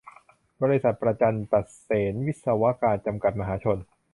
[0.61, 3.77] บริษัท ประจันตะเสนวิศวการ จำกัด มหาชน